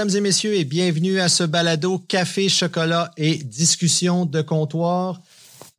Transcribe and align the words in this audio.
Mesdames 0.00 0.16
et 0.16 0.20
messieurs, 0.22 0.54
et 0.54 0.64
bienvenue 0.64 1.20
à 1.20 1.28
ce 1.28 1.44
balado 1.44 1.98
Café, 1.98 2.48
chocolat 2.48 3.10
et 3.18 3.34
discussion 3.34 4.24
de 4.24 4.40
comptoir. 4.40 5.20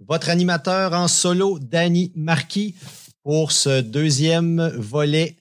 Votre 0.07 0.29
animateur 0.29 0.93
en 0.93 1.07
solo, 1.07 1.57
Danny 1.57 2.11
Marquis, 2.13 2.75
pour 3.23 3.51
ce 3.51 3.81
deuxième 3.81 4.71
volet 4.77 5.37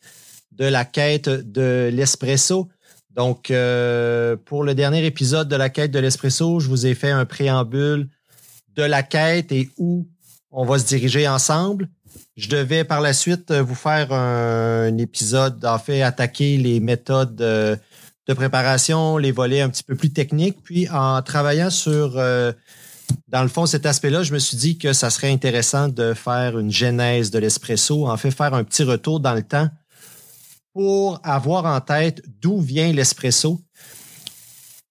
de 0.53 0.65
la 0.65 0.87
quête 0.87 1.29
de 1.29 1.91
l'espresso. 1.93 2.71
Donc, 3.11 3.51
euh, 3.51 4.37
pour 4.47 4.65
le 4.65 4.75
dernier 4.75 5.05
épisode 5.05 5.51
de 5.51 5.57
la 5.57 5.69
quête 5.69 5.91
de 5.91 5.99
l'espresso, 5.99 6.59
je 6.59 6.69
vous 6.69 6.87
ai 6.87 6.95
fait 6.95 7.11
un 7.11 7.27
préambule 7.27 8.09
de 8.77 8.83
la 8.83 9.03
quête 9.03 9.53
et 9.53 9.69
où 9.77 10.09
on 10.51 10.65
va 10.65 10.79
se 10.79 10.87
diriger 10.87 11.29
ensemble. 11.29 11.87
Je 12.39 12.49
devais 12.49 12.85
par 12.85 13.03
la 13.03 13.13
suite 13.13 13.53
vous 13.53 13.75
faire 13.75 14.11
un, 14.11 14.97
épisode, 14.97 15.63
en 15.67 15.79
fait, 15.79 16.01
attaquer 16.01 16.57
les 16.57 16.81
méthodes 16.81 17.79
de, 18.31 18.35
préparation, 18.35 19.17
les 19.17 19.33
volets 19.33 19.61
un 19.61 19.69
petit 19.69 19.83
peu 19.83 19.95
plus 19.95 20.13
techniques. 20.13 20.63
Puis 20.63 20.89
en 20.89 21.21
travaillant 21.23 21.71
sur, 21.71 22.17
euh, 22.17 22.53
dans 23.29 23.43
le 23.43 23.49
fond, 23.49 23.67
cet 23.67 23.87
aspect-là, 23.87 24.23
je 24.23 24.33
me 24.33 24.39
suis 24.39 24.57
dit 24.57 24.79
que 24.79 24.93
ça 24.93 25.11
serait 25.11 25.31
intéressant 25.31 25.89
de 25.89 26.15
faire 26.15 26.59
une 26.59 26.71
genèse 26.71 27.31
de 27.31 27.39
l'espresso, 27.39 28.09
en 28.09 28.17
fait, 28.17 28.31
faire 28.31 28.55
un 28.55 28.65
petit 28.65 28.83
retour 28.83 29.21
dans 29.21 29.35
le 29.35 29.43
temps 29.43 29.69
pour 30.73 31.21
avoir 31.25 31.67
en 31.67 31.81
tête 31.81 32.23
d'où 32.41 32.61
vient 32.61 32.93
l'espresso. 32.93 33.61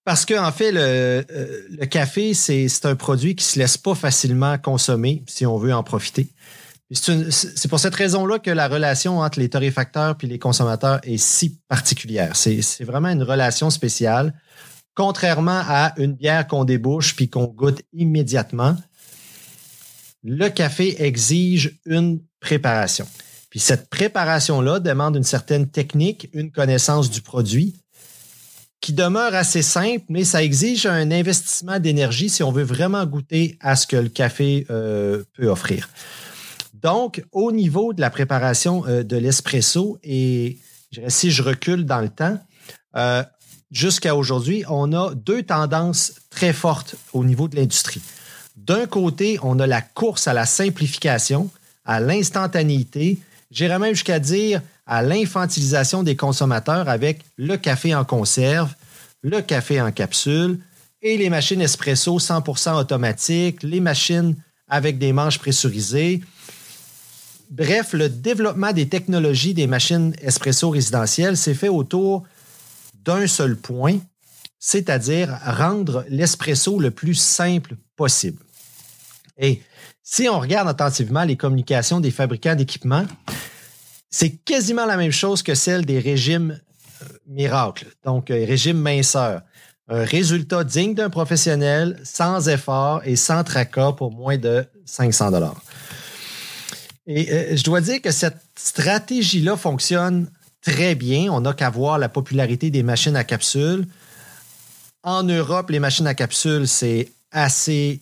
Parce 0.03 0.25
qu'en 0.25 0.45
en 0.45 0.51
fait, 0.51 0.71
le, 0.71 0.79
euh, 0.81 1.23
le 1.69 1.85
café, 1.85 2.33
c'est 2.33 2.67
un 2.85 2.95
produit 2.95 3.35
qui 3.35 3.45
ne 3.45 3.49
se 3.49 3.59
laisse 3.59 3.77
pas 3.77 3.95
facilement 3.95 4.57
consommer 4.57 5.23
si 5.27 5.45
on 5.45 5.57
veut 5.57 5.73
en 5.73 5.83
profiter. 5.83 6.29
C'est 6.91 7.67
pour 7.67 7.79
cette 7.79 7.93
raison-là 7.93 8.39
que 8.39 8.49
la 8.49 8.67
relation 8.67 9.19
entre 9.19 9.39
les 9.39 9.49
torréfacteurs 9.49 10.15
et 10.21 10.27
les 10.27 10.39
consommateurs 10.39 10.99
est 11.03 11.17
si 11.17 11.59
particulière. 11.67 12.35
C'est 12.35 12.83
vraiment 12.83 13.09
une 13.09 13.23
relation 13.23 13.69
spéciale. 13.69 14.33
Contrairement 14.95 15.61
à 15.67 15.93
une 15.97 16.13
bière 16.13 16.47
qu'on 16.47 16.65
débouche 16.65 17.15
puis 17.15 17.29
qu'on 17.29 17.45
goûte 17.45 17.83
immédiatement, 17.93 18.75
le 20.23 20.49
café 20.49 21.01
exige 21.03 21.79
une 21.85 22.21
préparation. 22.39 23.07
Puis 23.49 23.59
cette 23.59 23.89
préparation-là 23.89 24.79
demande 24.79 25.15
une 25.15 25.23
certaine 25.23 25.69
technique, 25.69 26.29
une 26.33 26.51
connaissance 26.51 27.09
du 27.09 27.21
produit 27.21 27.75
qui 28.81 28.93
demeure 28.93 29.35
assez 29.35 29.61
simple, 29.61 30.05
mais 30.09 30.23
ça 30.23 30.41
exige 30.41 30.85
un 30.85 31.11
investissement 31.11 31.79
d'énergie 31.79 32.29
si 32.29 32.43
on 32.43 32.51
veut 32.51 32.63
vraiment 32.63 33.05
goûter 33.05 33.57
à 33.59 33.75
ce 33.75 33.85
que 33.85 33.97
le 33.97 34.09
café 34.09 34.65
euh, 34.69 35.23
peut 35.33 35.47
offrir. 35.47 35.89
Donc, 36.81 37.23
au 37.31 37.51
niveau 37.51 37.93
de 37.93 38.01
la 38.01 38.09
préparation 38.09 38.85
euh, 38.87 39.03
de 39.03 39.17
l'espresso, 39.17 39.99
et 40.03 40.59
si 41.07 41.31
je 41.31 41.43
recule 41.43 41.85
dans 41.85 41.99
le 41.99 42.09
temps, 42.09 42.39
euh, 42.95 43.23
jusqu'à 43.71 44.15
aujourd'hui, 44.15 44.63
on 44.69 44.93
a 44.93 45.13
deux 45.13 45.43
tendances 45.43 46.13
très 46.29 46.53
fortes 46.53 46.95
au 47.13 47.23
niveau 47.23 47.47
de 47.47 47.55
l'industrie. 47.55 48.01
D'un 48.55 48.85
côté, 48.85 49.39
on 49.41 49.59
a 49.59 49.67
la 49.67 49.81
course 49.81 50.27
à 50.27 50.33
la 50.33 50.45
simplification, 50.45 51.49
à 51.85 51.99
l'instantanéité, 51.99 53.19
j'irais 53.51 53.79
même 53.79 53.93
jusqu'à 53.93 54.19
dire 54.19 54.61
à 54.85 55.01
l'infantilisation 55.01 56.03
des 56.03 56.15
consommateurs 56.15 56.89
avec 56.89 57.23
le 57.37 57.57
café 57.57 57.93
en 57.93 58.05
conserve, 58.05 58.73
le 59.21 59.41
café 59.41 59.81
en 59.81 59.91
capsule 59.91 60.59
et 61.01 61.17
les 61.17 61.29
machines 61.29 61.61
espresso 61.61 62.19
100% 62.19 62.75
automatiques, 62.79 63.63
les 63.63 63.79
machines 63.79 64.35
avec 64.67 64.97
des 64.97 65.13
manches 65.13 65.39
pressurisées, 65.39 66.21
Bref, 67.49 67.93
le 67.93 68.09
développement 68.09 68.73
des 68.73 68.87
technologies 68.87 69.55
des 69.55 69.65
machines 69.65 70.13
espresso 70.21 70.69
résidentielles 70.69 71.35
s'est 71.35 71.55
fait 71.55 71.69
autour 71.69 72.23
d'un 73.03 73.25
seul 73.25 73.55
point, 73.55 73.97
c'est-à-dire 74.59 75.35
rendre 75.43 76.05
l'espresso 76.09 76.79
le 76.79 76.91
plus 76.91 77.15
simple 77.15 77.75
possible. 77.95 78.43
Et 79.39 79.61
si 80.03 80.29
on 80.29 80.39
regarde 80.39 80.67
attentivement 80.67 81.23
les 81.23 81.37
communications 81.37 81.99
des 81.99 82.11
fabricants 82.11 82.55
d'équipements, 82.55 83.05
c'est 84.11 84.31
quasiment 84.31 84.85
la 84.85 84.97
même 84.97 85.11
chose 85.11 85.41
que 85.41 85.55
celle 85.55 85.85
des 85.85 85.99
régimes 85.99 86.59
euh, 87.01 87.05
miracles, 87.27 87.87
donc 88.03 88.29
euh, 88.29 88.45
régime 88.45 88.77
minceur. 88.77 89.41
Un 89.87 90.03
résultat 90.03 90.63
digne 90.63 90.93
d'un 90.93 91.09
professionnel, 91.09 91.99
sans 92.03 92.47
effort 92.47 93.01
et 93.05 93.15
sans 93.15 93.43
tracas 93.43 93.93
pour 93.93 94.11
moins 94.11 94.37
de 94.37 94.65
500 94.85 95.31
dollars. 95.31 95.61
Et 97.09 97.33
euh, 97.33 97.57
je 97.57 97.63
dois 97.63 97.81
dire 97.81 98.01
que 98.01 98.11
cette 98.11 98.39
stratégie-là 98.55 99.57
fonctionne 99.57 100.27
très 100.61 100.93
bien. 100.93 101.33
On 101.33 101.41
n'a 101.41 101.53
qu'à 101.53 101.71
voir 101.71 101.97
la 101.97 102.07
popularité 102.07 102.69
des 102.69 102.83
machines 102.83 103.15
à 103.15 103.23
capsule. 103.23 103.87
En 105.01 105.23
Europe, 105.23 105.71
les 105.71 105.79
machines 105.79 106.05
à 106.05 106.13
capsule, 106.13 106.67
c'est 106.67 107.11
assez 107.31 107.99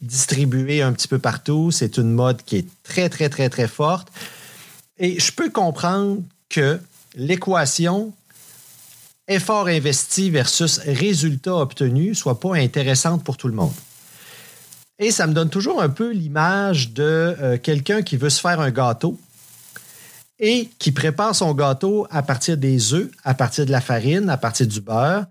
distribué 0.00 0.80
un 0.80 0.94
petit 0.94 1.06
peu 1.06 1.18
partout. 1.18 1.70
C'est 1.70 1.98
une 1.98 2.10
mode 2.10 2.42
qui 2.42 2.56
est 2.56 2.66
très, 2.82 3.10
très, 3.10 3.28
très, 3.28 3.50
très 3.50 3.68
forte. 3.68 4.08
Et 4.98 5.20
je 5.20 5.30
peux 5.30 5.50
comprendre 5.50 6.22
que 6.48 6.80
l'équation 7.14 8.14
effort 9.28 9.66
investi 9.66 10.30
versus 10.30 10.78
résultat 10.78 11.56
obtenu 11.56 12.14
soit 12.14 12.40
pas 12.40 12.56
intéressante 12.56 13.22
pour 13.22 13.36
tout 13.36 13.48
le 13.48 13.54
monde. 13.54 13.74
Et 14.98 15.10
ça 15.10 15.26
me 15.26 15.32
donne 15.32 15.50
toujours 15.50 15.80
un 15.80 15.88
peu 15.88 16.12
l'image 16.12 16.92
de 16.92 17.02
euh, 17.40 17.58
quelqu'un 17.58 18.02
qui 18.02 18.16
veut 18.16 18.30
se 18.30 18.40
faire 18.40 18.60
un 18.60 18.70
gâteau 18.70 19.18
et 20.40 20.68
qui 20.78 20.92
prépare 20.92 21.34
son 21.34 21.54
gâteau 21.54 22.06
à 22.10 22.22
partir 22.22 22.56
des 22.56 22.94
œufs, 22.94 23.10
à 23.24 23.34
partir 23.34 23.66
de 23.66 23.70
la 23.70 23.80
farine, 23.80 24.28
à 24.28 24.36
partir 24.36 24.66
du 24.66 24.80
beurre, 24.80 25.26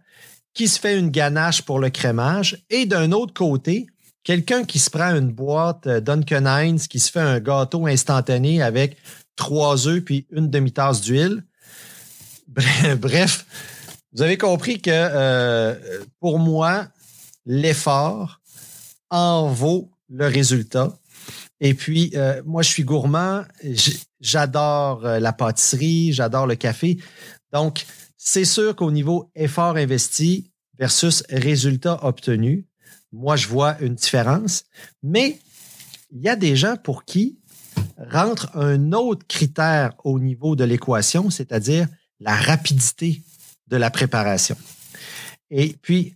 qui 0.54 0.68
se 0.68 0.80
fait 0.80 0.98
une 0.98 1.10
ganache 1.10 1.62
pour 1.62 1.80
le 1.80 1.90
crémage. 1.90 2.64
Et 2.70 2.86
d'un 2.86 3.12
autre 3.12 3.34
côté, 3.34 3.88
quelqu'un 4.24 4.64
qui 4.64 4.80
se 4.80 4.90
prend 4.90 5.16
une 5.16 5.32
boîte 5.32 5.88
euh, 5.88 6.00
Duncan 6.00 6.46
Hines, 6.46 6.80
qui 6.80 7.00
se 7.00 7.12
fait 7.12 7.20
un 7.20 7.40
gâteau 7.40 7.88
instantané 7.88 8.62
avec 8.62 8.98
trois 9.36 9.88
œufs 9.88 10.02
puis 10.02 10.26
une 10.32 10.50
demi-tasse 10.50 11.02
d'huile. 11.02 11.44
Bref, 12.98 13.46
vous 14.14 14.22
avez 14.22 14.38
compris 14.38 14.82
que 14.82 14.92
euh, 14.94 15.76
pour 16.20 16.40
moi, 16.40 16.88
l'effort, 17.46 18.37
en 19.10 19.48
vaut 19.48 19.92
le 20.10 20.28
résultat. 20.28 20.98
Et 21.60 21.74
puis, 21.74 22.12
euh, 22.16 22.42
moi, 22.46 22.62
je 22.62 22.70
suis 22.70 22.84
gourmand. 22.84 23.44
J'adore 24.20 25.06
euh, 25.06 25.20
la 25.20 25.34
pâtisserie, 25.34 26.14
j'adore 26.14 26.48
le 26.48 26.56
café. 26.56 26.98
Donc, 27.54 27.86
c'est 28.18 28.46
sûr 28.46 28.76
qu'au 28.76 28.92
niveau 28.92 29.32
effort 29.36 29.76
investi 29.76 30.52
versus 30.78 31.24
résultat 31.30 32.04
obtenu, 32.04 32.66
moi, 33.12 33.36
je 33.36 33.48
vois 33.48 33.80
une 33.80 33.96
différence. 33.96 34.66
Mais 35.02 35.40
il 36.12 36.22
y 36.22 36.30
a 36.30 36.36
des 36.36 36.56
gens 36.56 36.78
pour 36.78 37.06
qui 37.06 37.40
rentre 38.12 38.56
un 38.56 38.92
autre 38.92 39.26
critère 39.28 39.94
au 40.04 40.20
niveau 40.20 40.56
de 40.56 40.64
l'équation, 40.64 41.30
c'est-à-dire 41.30 41.88
la 42.20 42.36
rapidité 42.36 43.22
de 43.68 43.78
la 43.78 43.90
préparation. 43.90 44.56
Et 45.50 45.76
puis, 45.82 46.16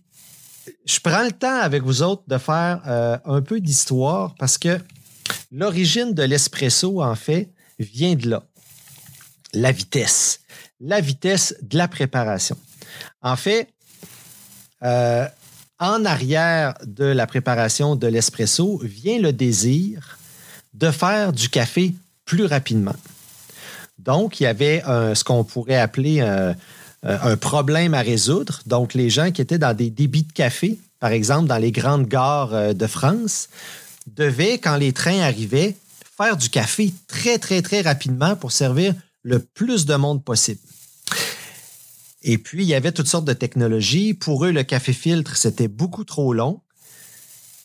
je 0.84 1.00
prends 1.00 1.24
le 1.24 1.32
temps 1.32 1.60
avec 1.60 1.82
vous 1.82 2.02
autres 2.02 2.24
de 2.26 2.38
faire 2.38 2.82
euh, 2.86 3.18
un 3.24 3.42
peu 3.42 3.60
d'histoire 3.60 4.34
parce 4.38 4.58
que 4.58 4.78
l'origine 5.50 6.14
de 6.14 6.22
l'espresso, 6.22 7.02
en 7.02 7.14
fait, 7.14 7.50
vient 7.78 8.14
de 8.14 8.30
là. 8.30 8.42
La 9.54 9.72
vitesse. 9.72 10.40
La 10.80 11.00
vitesse 11.00 11.54
de 11.62 11.76
la 11.76 11.88
préparation. 11.88 12.56
En 13.20 13.36
fait, 13.36 13.68
euh, 14.82 15.26
en 15.78 16.04
arrière 16.04 16.74
de 16.84 17.04
la 17.04 17.26
préparation 17.26 17.96
de 17.96 18.06
l'espresso 18.06 18.80
vient 18.82 19.18
le 19.18 19.32
désir 19.32 20.18
de 20.74 20.90
faire 20.90 21.32
du 21.32 21.48
café 21.48 21.94
plus 22.24 22.46
rapidement. 22.46 22.96
Donc, 23.98 24.40
il 24.40 24.44
y 24.44 24.46
avait 24.46 24.82
ce 25.14 25.22
qu'on 25.22 25.44
pourrait 25.44 25.78
appeler 25.78 26.20
un 26.20 26.56
un 27.02 27.36
problème 27.36 27.94
à 27.94 28.00
résoudre. 28.00 28.60
Donc, 28.66 28.94
les 28.94 29.10
gens 29.10 29.32
qui 29.32 29.42
étaient 29.42 29.58
dans 29.58 29.76
des 29.76 29.90
débits 29.90 30.22
de 30.22 30.32
café, 30.32 30.78
par 31.00 31.10
exemple 31.10 31.48
dans 31.48 31.58
les 31.58 31.72
grandes 31.72 32.06
gares 32.06 32.54
euh, 32.54 32.72
de 32.74 32.86
France, 32.86 33.48
devaient, 34.06 34.58
quand 34.58 34.76
les 34.76 34.92
trains 34.92 35.20
arrivaient, 35.20 35.76
faire 36.16 36.36
du 36.36 36.48
café 36.48 36.92
très, 37.08 37.38
très, 37.38 37.62
très 37.62 37.80
rapidement 37.80 38.36
pour 38.36 38.52
servir 38.52 38.94
le 39.22 39.40
plus 39.40 39.86
de 39.86 39.94
monde 39.94 40.24
possible. 40.24 40.60
Et 42.22 42.38
puis, 42.38 42.62
il 42.62 42.68
y 42.68 42.74
avait 42.74 42.92
toutes 42.92 43.08
sortes 43.08 43.24
de 43.24 43.32
technologies. 43.32 44.14
Pour 44.14 44.44
eux, 44.44 44.52
le 44.52 44.62
café 44.62 44.92
filtre, 44.92 45.36
c'était 45.36 45.68
beaucoup 45.68 46.04
trop 46.04 46.32
long. 46.32 46.60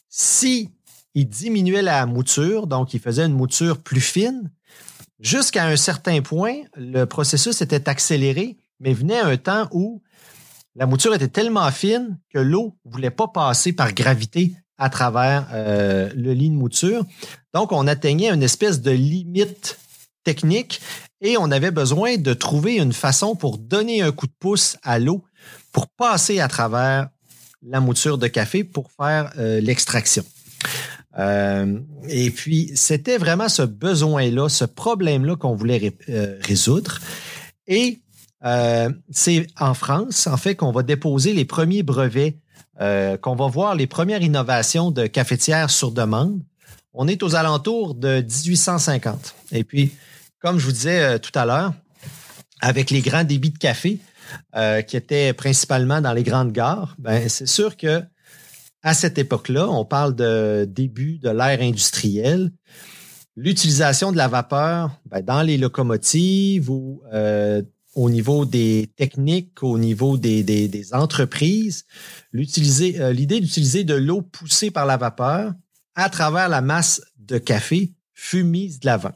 Si 0.09 0.71
ils 1.13 1.29
diminuaient 1.29 1.83
la 1.83 2.05
mouture, 2.07 2.65
donc 2.65 2.93
ils 2.93 2.99
faisaient 2.99 3.25
une 3.25 3.33
mouture 3.33 3.77
plus 3.77 4.01
fine, 4.01 4.51
jusqu'à 5.19 5.67
un 5.67 5.75
certain 5.75 6.21
point, 6.21 6.55
le 6.75 7.05
processus 7.05 7.61
était 7.61 7.87
accéléré 7.87 8.57
mais 8.79 8.93
venait 8.93 9.19
un 9.19 9.37
temps 9.37 9.67
où 9.71 10.01
la 10.75 10.85
mouture 10.85 11.13
était 11.15 11.27
tellement 11.27 11.69
fine 11.71 12.19
que 12.31 12.37
l'eau 12.37 12.77
ne 12.85 12.91
voulait 12.91 13.09
pas 13.09 13.27
passer 13.27 13.73
par 13.73 13.93
gravité 13.93 14.55
à 14.77 14.89
travers 14.89 15.47
euh, 15.51 16.11
le 16.15 16.33
lit 16.33 16.51
de 16.51 16.55
mouture. 16.55 17.03
Donc, 17.53 17.71
on 17.71 17.87
atteignait 17.87 18.29
une 18.29 18.43
espèce 18.43 18.81
de 18.81 18.91
limite 18.91 19.79
technique 20.23 20.79
et 21.19 21.35
on 21.37 21.49
avait 21.49 21.71
besoin 21.71 22.17
de 22.17 22.33
trouver 22.33 22.75
une 22.75 22.93
façon 22.93 23.35
pour 23.35 23.57
donner 23.57 24.03
un 24.03 24.11
coup 24.11 24.27
de 24.27 24.33
pouce 24.39 24.77
à 24.83 24.99
l'eau 24.99 25.23
pour 25.71 25.87
passer 25.87 26.39
à 26.39 26.47
travers 26.47 27.09
la 27.63 27.79
mouture 27.79 28.19
de 28.19 28.27
café 28.27 28.63
pour 28.63 28.91
faire 28.91 29.33
euh, 29.39 29.59
l'extraction. 29.59 30.23
Euh, 31.17 31.79
et 32.07 32.29
puis, 32.29 32.71
c'était 32.75 33.17
vraiment 33.17 33.49
ce 33.49 33.63
besoin-là, 33.63 34.47
ce 34.47 34.65
problème-là 34.65 35.35
qu'on 35.37 35.55
voulait 35.55 35.97
résoudre. 36.41 36.99
Et 37.65 37.99
c'est 38.41 39.47
en 39.59 39.73
France, 39.73 40.27
en 40.27 40.37
fait, 40.37 40.55
qu'on 40.55 40.71
va 40.71 40.83
déposer 40.83 41.33
les 41.33 41.45
premiers 41.45 41.83
brevets, 41.83 42.37
qu'on 42.79 43.35
va 43.35 43.47
voir 43.47 43.75
les 43.75 43.87
premières 43.87 44.21
innovations 44.21 44.91
de 44.91 45.07
cafetières 45.07 45.69
sur 45.69 45.91
demande. 45.91 46.41
On 46.93 47.07
est 47.07 47.23
aux 47.23 47.35
alentours 47.35 47.95
de 47.95 48.21
1850. 48.21 49.35
Et 49.51 49.63
puis, 49.63 49.91
comme 50.39 50.59
je 50.59 50.65
vous 50.65 50.71
disais 50.71 51.19
tout 51.19 51.31
à 51.35 51.45
l'heure, 51.45 51.73
avec 52.61 52.91
les 52.91 53.01
grands 53.01 53.23
débits 53.23 53.51
de 53.51 53.57
café, 53.57 53.99
euh, 54.55 54.81
qui 54.81 54.97
étaient 54.97 55.33
principalement 55.33 56.01
dans 56.01 56.13
les 56.13 56.23
grandes 56.23 56.51
gares, 56.51 56.95
ben, 56.99 57.29
c'est 57.29 57.47
sûr 57.47 57.77
que 57.77 58.01
à 58.83 58.93
cette 58.93 59.17
époque-là, 59.17 59.67
on 59.67 59.85
parle 59.85 60.15
de 60.15 60.65
début 60.69 61.17
de 61.19 61.29
l'ère 61.29 61.61
industrielle. 61.61 62.51
L'utilisation 63.35 64.11
de 64.11 64.17
la 64.17 64.27
vapeur 64.27 64.91
ben, 65.05 65.21
dans 65.21 65.41
les 65.41 65.57
locomotives 65.57 66.69
ou 66.69 67.01
euh, 67.13 67.61
au 67.95 68.09
niveau 68.09 68.45
des 68.45 68.91
techniques, 68.95 69.63
au 69.63 69.77
niveau 69.77 70.17
des, 70.17 70.93
entreprises, 70.93 71.85
euh, 72.33 73.13
l'idée 73.13 73.39
d'utiliser 73.39 73.83
de 73.83 73.95
l'eau 73.95 74.21
poussée 74.21 74.71
par 74.71 74.85
la 74.85 74.97
vapeur 74.97 75.53
à 75.95 76.09
travers 76.09 76.47
la 76.47 76.61
masse 76.61 77.01
de 77.17 77.37
café 77.37 77.93
fut 78.13 78.43
mise 78.43 78.79
de 78.79 78.85
l'avant. 78.85 79.13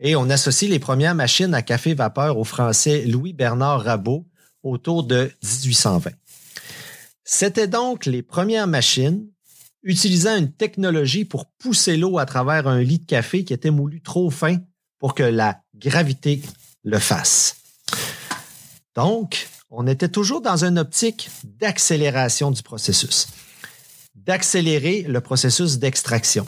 Et 0.00 0.16
on 0.16 0.28
associe 0.28 0.70
les 0.70 0.80
premières 0.80 1.14
machines 1.14 1.54
à 1.54 1.62
café 1.62 1.94
vapeur 1.94 2.38
au 2.38 2.44
français 2.44 3.04
Louis-Bernard 3.06 3.82
Rabot 3.82 4.26
autour 4.62 5.04
de 5.04 5.30
1820. 5.42 6.10
C'était 7.22 7.68
donc 7.68 8.06
les 8.06 8.22
premières 8.22 8.66
machines 8.66 9.26
utilisant 9.82 10.36
une 10.36 10.52
technologie 10.52 11.24
pour 11.24 11.46
pousser 11.46 11.96
l'eau 11.96 12.18
à 12.18 12.26
travers 12.26 12.66
un 12.66 12.80
lit 12.80 12.98
de 12.98 13.06
café 13.06 13.44
qui 13.44 13.52
était 13.52 13.70
moulu 13.70 14.00
trop 14.00 14.30
fin 14.30 14.58
pour 14.98 15.14
que 15.14 15.22
la 15.22 15.60
gravité 15.74 16.42
le 16.82 16.98
fasse. 16.98 17.63
Donc, 18.94 19.48
on 19.70 19.86
était 19.86 20.08
toujours 20.08 20.40
dans 20.40 20.64
une 20.64 20.78
optique 20.78 21.28
d'accélération 21.42 22.50
du 22.50 22.62
processus, 22.62 23.28
d'accélérer 24.14 25.02
le 25.02 25.20
processus 25.20 25.78
d'extraction. 25.78 26.46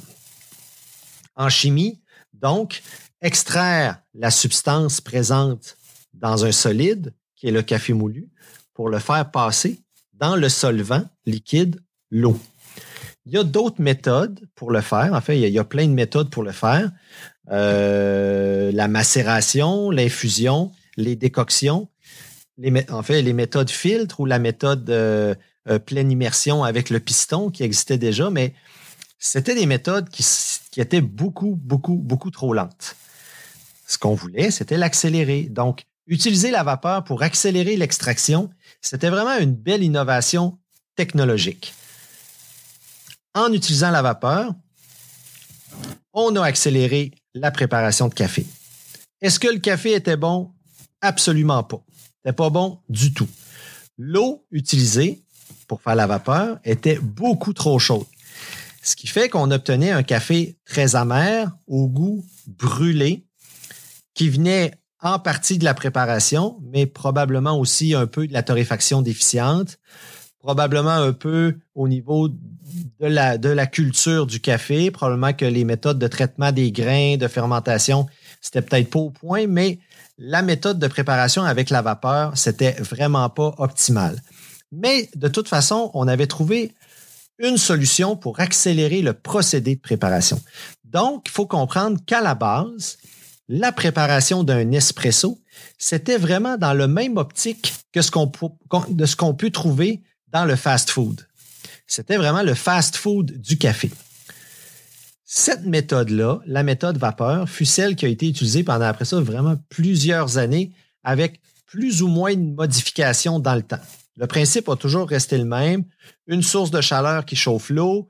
En 1.34 1.48
chimie, 1.48 2.00
donc, 2.32 2.82
extraire 3.20 4.00
la 4.14 4.30
substance 4.30 5.00
présente 5.00 5.76
dans 6.14 6.44
un 6.44 6.52
solide, 6.52 7.12
qui 7.34 7.48
est 7.48 7.52
le 7.52 7.62
café 7.62 7.92
moulu, 7.92 8.30
pour 8.74 8.88
le 8.88 8.98
faire 8.98 9.30
passer 9.30 9.80
dans 10.12 10.36
le 10.36 10.48
solvant 10.48 11.04
liquide, 11.26 11.80
l'eau. 12.10 12.38
Il 13.26 13.32
y 13.32 13.38
a 13.38 13.42
d'autres 13.42 13.82
méthodes 13.82 14.40
pour 14.54 14.70
le 14.70 14.80
faire. 14.80 15.12
En 15.12 15.20
fait, 15.20 15.38
il 15.38 15.48
y 15.48 15.58
a, 15.58 15.64
plein 15.64 15.88
de 15.88 15.92
méthodes 15.92 16.30
pour 16.30 16.44
le 16.44 16.52
faire. 16.52 16.90
Euh, 17.50 18.70
la 18.72 18.86
macération, 18.86 19.90
l'infusion, 19.90 20.72
les 20.96 21.16
décoctions, 21.16 21.88
les, 22.58 22.90
en 22.90 23.02
fait, 23.02 23.22
les 23.22 23.32
méthodes 23.32 23.70
filtre 23.70 24.20
ou 24.20 24.26
la 24.26 24.38
méthode 24.38 24.88
euh, 24.90 25.34
euh, 25.68 25.78
pleine 25.78 26.10
immersion 26.10 26.64
avec 26.64 26.90
le 26.90 27.00
piston 27.00 27.50
qui 27.50 27.62
existait 27.62 27.98
déjà, 27.98 28.30
mais 28.30 28.54
c'était 29.18 29.54
des 29.54 29.66
méthodes 29.66 30.08
qui, 30.08 30.24
qui 30.70 30.80
étaient 30.80 31.00
beaucoup, 31.00 31.56
beaucoup, 31.56 31.96
beaucoup 31.96 32.30
trop 32.30 32.54
lentes. 32.54 32.96
Ce 33.86 33.98
qu'on 33.98 34.14
voulait, 34.14 34.50
c'était 34.50 34.76
l'accélérer. 34.76 35.42
Donc, 35.42 35.84
utiliser 36.06 36.50
la 36.50 36.62
vapeur 36.62 37.04
pour 37.04 37.22
accélérer 37.22 37.76
l'extraction, 37.76 38.50
c'était 38.80 39.10
vraiment 39.10 39.38
une 39.38 39.54
belle 39.54 39.82
innovation 39.82 40.58
technologique. 40.96 41.74
En 43.34 43.52
utilisant 43.52 43.90
la 43.90 44.02
vapeur, 44.02 44.52
on 46.12 46.34
a 46.36 46.44
accéléré 46.44 47.12
la 47.34 47.50
préparation 47.50 48.08
de 48.08 48.14
café. 48.14 48.46
Est-ce 49.20 49.38
que 49.38 49.48
le 49.48 49.58
café 49.58 49.92
était 49.92 50.16
bon? 50.16 50.52
Absolument 51.02 51.62
pas. 51.62 51.82
C'était 52.26 52.34
pas 52.34 52.50
bon 52.50 52.80
du 52.88 53.14
tout. 53.14 53.28
L'eau 53.98 54.44
utilisée 54.50 55.22
pour 55.68 55.80
faire 55.80 55.94
la 55.94 56.08
vapeur 56.08 56.58
était 56.64 56.98
beaucoup 56.98 57.52
trop 57.52 57.78
chaude. 57.78 58.04
Ce 58.82 58.96
qui 58.96 59.06
fait 59.06 59.28
qu'on 59.28 59.52
obtenait 59.52 59.92
un 59.92 60.02
café 60.02 60.56
très 60.64 60.96
amer, 60.96 61.56
au 61.68 61.86
goût 61.86 62.26
brûlé, 62.48 63.24
qui 64.14 64.28
venait 64.28 64.72
en 65.00 65.20
partie 65.20 65.56
de 65.56 65.64
la 65.64 65.72
préparation, 65.72 66.58
mais 66.72 66.86
probablement 66.86 67.60
aussi 67.60 67.94
un 67.94 68.08
peu 68.08 68.26
de 68.26 68.32
la 68.32 68.42
torréfaction 68.42 69.02
déficiente, 69.02 69.78
probablement 70.40 70.90
un 70.90 71.12
peu 71.12 71.54
au 71.76 71.86
niveau 71.86 72.28
de 72.28 73.06
la, 73.06 73.38
de 73.38 73.50
la 73.50 73.66
culture 73.66 74.26
du 74.26 74.40
café, 74.40 74.90
probablement 74.90 75.32
que 75.32 75.44
les 75.44 75.62
méthodes 75.62 76.00
de 76.00 76.08
traitement 76.08 76.50
des 76.50 76.72
grains, 76.72 77.18
de 77.18 77.28
fermentation, 77.28 78.08
c'était 78.40 78.62
peut-être 78.62 78.90
pas 78.90 78.98
au 78.98 79.10
point, 79.10 79.46
mais 79.46 79.78
la 80.18 80.42
méthode 80.42 80.78
de 80.78 80.86
préparation 80.86 81.44
avec 81.44 81.70
la 81.70 81.82
vapeur, 81.82 82.36
c'était 82.36 82.72
vraiment 82.72 83.28
pas 83.28 83.54
optimal. 83.58 84.20
Mais 84.72 85.08
de 85.14 85.28
toute 85.28 85.48
façon, 85.48 85.90
on 85.94 86.08
avait 86.08 86.26
trouvé 86.26 86.74
une 87.38 87.58
solution 87.58 88.16
pour 88.16 88.40
accélérer 88.40 89.02
le 89.02 89.12
procédé 89.12 89.76
de 89.76 89.80
préparation. 89.80 90.40
Donc, 90.84 91.24
il 91.26 91.32
faut 91.32 91.46
comprendre 91.46 91.98
qu'à 92.06 92.20
la 92.20 92.34
base, 92.34 92.96
la 93.48 93.72
préparation 93.72 94.42
d'un 94.42 94.72
espresso, 94.72 95.38
c'était 95.78 96.18
vraiment 96.18 96.56
dans 96.56 96.74
le 96.74 96.88
même 96.88 97.16
optique 97.16 97.74
que 97.92 98.02
ce 98.02 98.10
qu'on, 98.10 98.30
de 98.88 99.06
ce 99.06 99.16
qu'on 99.16 99.34
peut 99.34 99.50
trouver 99.50 100.02
dans 100.28 100.44
le 100.44 100.56
fast 100.56 100.90
food. 100.90 101.26
C'était 101.86 102.16
vraiment 102.16 102.42
le 102.42 102.54
fast 102.54 102.96
food 102.96 103.38
du 103.40 103.58
café. 103.58 103.90
Cette 105.28 105.66
méthode-là, 105.66 106.38
la 106.46 106.62
méthode 106.62 106.98
vapeur, 106.98 107.48
fut 107.48 107.64
celle 107.64 107.96
qui 107.96 108.06
a 108.06 108.08
été 108.08 108.28
utilisée 108.28 108.62
pendant 108.62 108.84
après 108.84 109.04
ça 109.04 109.20
vraiment 109.20 109.56
plusieurs 109.68 110.38
années 110.38 110.70
avec 111.02 111.40
plus 111.66 112.00
ou 112.00 112.06
moins 112.06 112.32
de 112.34 112.54
modifications 112.54 113.40
dans 113.40 113.56
le 113.56 113.62
temps. 113.62 113.80
Le 114.16 114.28
principe 114.28 114.68
a 114.68 114.76
toujours 114.76 115.08
resté 115.08 115.36
le 115.36 115.44
même. 115.44 115.82
Une 116.28 116.44
source 116.44 116.70
de 116.70 116.80
chaleur 116.80 117.24
qui 117.24 117.34
chauffe 117.34 117.70
l'eau, 117.70 118.06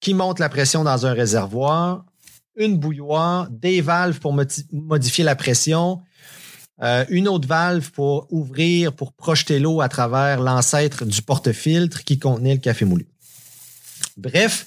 qui 0.00 0.14
monte 0.14 0.38
la 0.38 0.48
pression 0.48 0.82
dans 0.82 1.04
un 1.04 1.12
réservoir, 1.12 2.06
une 2.56 2.78
bouilloire, 2.78 3.48
des 3.50 3.82
valves 3.82 4.18
pour 4.18 4.34
modifier 4.72 5.24
la 5.24 5.36
pression, 5.36 6.00
euh, 6.82 7.04
une 7.10 7.28
autre 7.28 7.46
valve 7.46 7.90
pour 7.90 8.26
ouvrir, 8.30 8.94
pour 8.94 9.12
projeter 9.12 9.58
l'eau 9.58 9.82
à 9.82 9.90
travers 9.90 10.40
l'ancêtre 10.40 11.04
du 11.04 11.20
porte-filtre 11.20 12.02
qui 12.02 12.18
contenait 12.18 12.54
le 12.54 12.60
café 12.60 12.86
moulu. 12.86 13.06
Bref, 14.16 14.66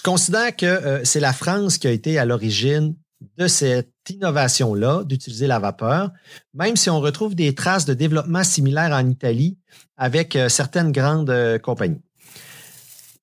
je 0.00 0.02
considère 0.02 0.56
que 0.56 0.64
euh, 0.64 1.04
c'est 1.04 1.20
la 1.20 1.34
France 1.34 1.76
qui 1.76 1.86
a 1.86 1.90
été 1.90 2.18
à 2.18 2.24
l'origine 2.24 2.96
de 3.36 3.48
cette 3.48 3.92
innovation-là 4.08 5.04
d'utiliser 5.04 5.46
la 5.46 5.58
vapeur, 5.58 6.10
même 6.54 6.74
si 6.76 6.88
on 6.88 7.00
retrouve 7.00 7.34
des 7.34 7.54
traces 7.54 7.84
de 7.84 7.92
développement 7.92 8.42
similaires 8.42 8.92
en 8.92 9.06
Italie 9.06 9.58
avec 9.98 10.36
euh, 10.36 10.48
certaines 10.48 10.90
grandes 10.90 11.58
compagnies. 11.62 12.00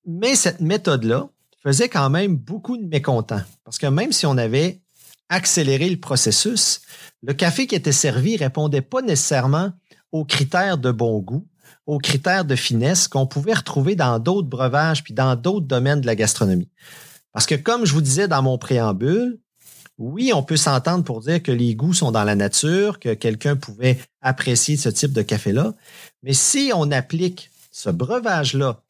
Mais 0.06 0.36
cette 0.36 0.60
méthode-là, 0.60 1.28
faisait 1.62 1.88
quand 1.88 2.10
même 2.10 2.36
beaucoup 2.36 2.76
de 2.76 2.86
mécontents. 2.86 3.42
Parce 3.64 3.78
que 3.78 3.88
même 3.88 4.12
si 4.12 4.26
on 4.26 4.38
avait 4.38 4.80
accéléré 5.28 5.90
le 5.90 5.98
processus, 5.98 6.80
le 7.22 7.34
café 7.34 7.66
qui 7.66 7.74
était 7.74 7.92
servi 7.92 8.34
ne 8.34 8.38
répondait 8.38 8.80
pas 8.80 9.02
nécessairement 9.02 9.72
aux 10.12 10.24
critères 10.24 10.78
de 10.78 10.92
bon 10.92 11.18
goût, 11.18 11.46
aux 11.88 11.98
critères 11.98 12.44
de 12.44 12.54
finesse 12.54 13.08
qu'on 13.08 13.26
pouvait 13.26 13.54
retrouver 13.54 13.96
dans 13.96 14.18
d'autres 14.18 14.46
breuvages 14.46 15.02
puis 15.02 15.14
dans 15.14 15.34
d'autres 15.34 15.66
domaines 15.66 16.02
de 16.02 16.06
la 16.06 16.14
gastronomie. 16.14 16.68
Parce 17.32 17.46
que 17.46 17.54
comme 17.54 17.86
je 17.86 17.94
vous 17.94 18.02
disais 18.02 18.28
dans 18.28 18.42
mon 18.42 18.58
préambule, 18.58 19.40
oui, 19.96 20.30
on 20.32 20.42
peut 20.42 20.58
s'entendre 20.58 21.02
pour 21.02 21.22
dire 21.22 21.42
que 21.42 21.50
les 21.50 21.74
goûts 21.74 21.94
sont 21.94 22.12
dans 22.12 22.24
la 22.24 22.36
nature, 22.36 23.00
que 23.00 23.14
quelqu'un 23.14 23.56
pouvait 23.56 23.98
apprécier 24.20 24.76
ce 24.76 24.90
type 24.90 25.12
de 25.12 25.22
café-là, 25.22 25.72
mais 26.22 26.34
si 26.34 26.70
on 26.74 26.92
applique 26.92 27.50
ce 27.72 27.90
breuvage-là 27.90 28.82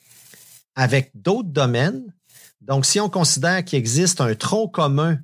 avec 0.75 1.13
d'autres 1.15 1.49
domaines, 1.49 2.13
donc, 2.61 2.85
si 2.85 3.01
on 3.01 3.09
considère 3.09 3.65
qu'il 3.65 3.79
existe 3.79 4.21
un 4.21 4.35
tronc 4.35 4.69
commun 4.69 5.19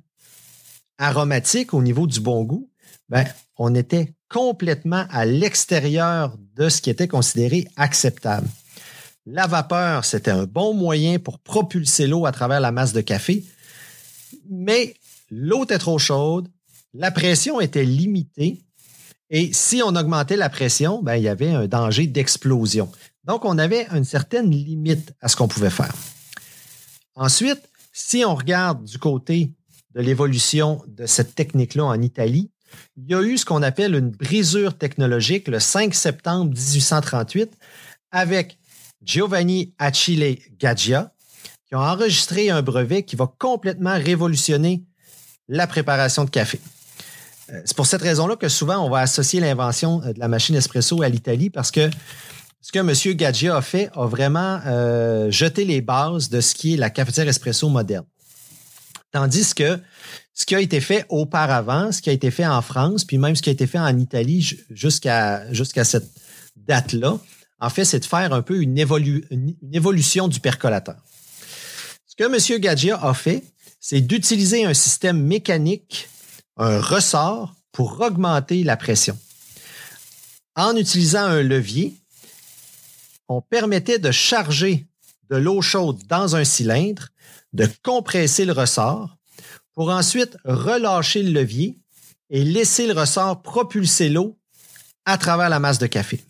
aromatique 0.97 1.73
au 1.75 1.83
niveau 1.83 2.07
du 2.07 2.19
bon 2.19 2.43
goût, 2.43 2.71
ben, 3.09 3.25
on 3.57 3.75
était 3.75 4.13
complètement 4.29 5.05
à 5.11 5.25
l'extérieur 5.25 6.37
de 6.55 6.69
ce 6.69 6.81
qui 6.81 6.89
était 6.89 7.07
considéré 7.07 7.67
acceptable. 7.75 8.47
La 9.25 9.47
vapeur, 9.47 10.05
c'était 10.05 10.31
un 10.31 10.45
bon 10.45 10.73
moyen 10.73 11.19
pour 11.19 11.39
propulser 11.39 12.07
l'eau 12.07 12.25
à 12.25 12.31
travers 12.31 12.59
la 12.59 12.71
masse 12.71 12.93
de 12.93 13.01
café, 13.01 13.43
mais 14.49 14.95
l'eau 15.29 15.63
était 15.63 15.79
trop 15.79 15.97
chaude, 15.97 16.47
la 16.93 17.11
pression 17.11 17.59
était 17.59 17.83
limitée, 17.83 18.61
et 19.29 19.51
si 19.53 19.81
on 19.83 19.95
augmentait 19.95 20.37
la 20.37 20.49
pression, 20.49 21.01
ben, 21.01 21.15
il 21.15 21.23
y 21.23 21.27
avait 21.27 21.51
un 21.51 21.67
danger 21.67 22.07
d'explosion. 22.07 22.91
Donc, 23.23 23.43
on 23.43 23.57
avait 23.57 23.87
une 23.91 24.03
certaine 24.03 24.51
limite 24.51 25.13
à 25.19 25.27
ce 25.27 25.35
qu'on 25.35 25.47
pouvait 25.47 25.71
faire. 25.71 25.93
Ensuite, 27.15 27.67
si 27.91 28.23
on 28.23 28.35
regarde 28.35 28.83
du 28.83 28.99
côté 28.99 29.51
de 29.95 30.01
l'évolution 30.01 30.83
de 30.87 31.05
cette 31.05 31.33
technique-là 31.33 31.85
en 31.85 32.01
Italie, 32.01 32.51
il 32.97 33.09
y 33.09 33.15
a 33.15 33.21
eu 33.21 33.37
ce 33.37 33.45
qu'on 33.45 33.63
appelle 33.63 33.95
une 33.95 34.09
brisure 34.09 34.77
technologique 34.77 35.47
le 35.47 35.59
5 35.59 35.93
septembre 35.93 36.51
1838 36.51 37.53
avec 38.11 38.57
Giovanni 39.03 39.73
Achille 39.77 40.39
Gaggia, 40.57 41.13
qui 41.67 41.75
ont 41.75 41.79
enregistré 41.79 42.49
un 42.49 42.61
brevet 42.61 43.03
qui 43.03 43.15
va 43.15 43.31
complètement 43.37 43.95
révolutionner 43.95 44.83
la 45.47 45.67
préparation 45.67 46.25
de 46.25 46.29
café. 46.29 46.59
Euh, 47.51 47.61
c'est 47.65 47.75
pour 47.75 47.85
cette 47.85 48.01
raison-là 48.01 48.35
que 48.35 48.49
souvent 48.49 48.77
on 48.77 48.89
va 48.89 48.99
associer 48.99 49.39
l'invention 49.39 50.01
euh, 50.03 50.13
de 50.13 50.19
la 50.19 50.27
machine 50.27 50.55
espresso 50.55 51.01
à 51.03 51.09
l'Italie 51.09 51.49
parce 51.49 51.69
que 51.69 51.89
ce 52.61 52.71
que 52.71 52.79
M. 52.79 53.15
Gaggia 53.15 53.55
a 53.55 53.61
fait 53.61 53.91
a 53.93 54.07
vraiment 54.07 54.59
euh, 54.65 55.29
jeté 55.29 55.65
les 55.65 55.81
bases 55.81 56.29
de 56.29 56.41
ce 56.41 56.55
qui 56.55 56.73
est 56.73 56.77
la 56.77 56.89
cafetière 56.89 57.27
espresso 57.27 57.69
moderne. 57.69 58.05
Tandis 59.11 59.53
que 59.53 59.79
ce 60.35 60.45
qui 60.45 60.53
a 60.53 60.59
été 60.59 60.81
fait 60.81 61.05
auparavant, 61.07 61.93
ce 61.93 62.01
qui 62.01 62.09
a 62.09 62.13
été 62.13 62.29
fait 62.29 62.45
en 62.45 62.61
France, 62.61 63.05
puis 63.05 63.17
même 63.17 63.35
ce 63.35 63.41
qui 63.41 63.49
a 63.49 63.53
été 63.53 63.67
fait 63.67 63.79
en 63.79 63.97
Italie 63.97 64.41
jusqu'à 64.69 65.45
cette 65.83 66.11
date-là, 66.57 67.17
en 67.61 67.69
fait, 67.69 67.85
c'est 67.85 68.01
de 68.01 68.05
faire 68.05 68.33
un 68.33 68.41
peu 68.41 68.61
une, 68.61 68.77
une, 68.77 69.55
évolution 69.71 70.27
du 70.27 70.41
percolateur. 70.41 70.97
Ce 72.05 72.15
que 72.17 72.25
M. 72.25 72.59
Gaggia 72.59 73.01
a 73.01 73.13
fait, 73.13 73.43
c'est 73.79 74.01
d'utiliser 74.01 74.65
un 74.65 74.73
système 74.73 75.21
mécanique, 75.21 76.09
un 76.57 76.81
ressort, 76.81 77.55
pour 77.71 77.99
augmenter 78.01 78.63
la 78.63 78.77
pression. 78.77 79.17
En 80.55 80.75
utilisant 80.75 81.25
un 81.25 81.43
levier, 81.43 81.93
on 83.27 83.41
permettait 83.41 83.99
de 83.99 84.11
charger 84.11 84.87
de 85.29 85.37
l'eau 85.37 85.61
chaude 85.61 86.01
dans 86.07 86.35
un 86.35 86.43
cylindre, 86.43 87.09
de 87.53 87.67
compresser 87.83 88.45
le 88.45 88.53
ressort, 88.53 89.17
pour 89.75 89.89
ensuite 89.89 90.37
relâcher 90.45 91.21
le 91.21 91.31
levier 91.31 91.77
et 92.29 92.43
laisser 92.43 92.87
le 92.87 92.93
ressort 92.93 93.41
propulser 93.41 94.09
l'eau 94.09 94.37
à 95.05 95.17
travers 95.17 95.49
la 95.49 95.59
masse 95.59 95.77
de 95.77 95.87
café. 95.87 96.23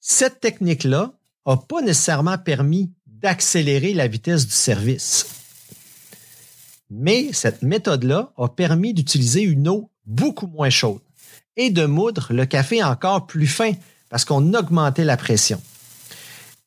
Cette 0.00 0.40
technique-là 0.40 1.12
n'a 1.46 1.56
pas 1.56 1.82
nécessairement 1.82 2.38
permis 2.38 2.90
d'accélérer 3.06 3.92
la 3.92 4.08
vitesse 4.08 4.46
du 4.46 4.52
service. 4.52 5.26
Mais 6.90 7.32
cette 7.32 7.62
méthode-là 7.62 8.32
a 8.36 8.48
permis 8.48 8.94
d'utiliser 8.94 9.42
une 9.42 9.68
eau 9.68 9.90
beaucoup 10.06 10.46
moins 10.46 10.70
chaude 10.70 11.00
et 11.56 11.70
de 11.70 11.86
moudre 11.86 12.32
le 12.32 12.46
café 12.46 12.82
encore 12.84 13.26
plus 13.26 13.48
fin 13.48 13.72
parce 14.08 14.24
qu'on 14.24 14.54
augmentait 14.54 15.04
la 15.04 15.16
pression. 15.16 15.60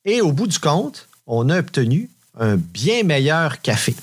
Et 0.04 0.20
au 0.20 0.32
bout 0.32 0.46
du 0.46 0.58
compte, 0.58 1.08
on 1.26 1.48
a 1.48 1.58
obtenu 1.58 2.10
un 2.38 2.56
bien 2.56 3.02
meilleur 3.02 3.60
café. 3.62 3.94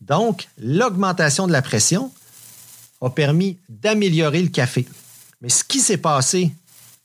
Donc, 0.00 0.48
l'augmentation 0.58 1.46
de 1.46 1.52
la 1.52 1.62
pression 1.62 2.12
a 3.00 3.10
permis 3.10 3.58
d'améliorer 3.68 4.42
le 4.42 4.48
café. 4.48 4.86
Mais 5.40 5.48
ce 5.48 5.64
qui 5.64 5.80
s'est 5.80 5.96
passé 5.96 6.52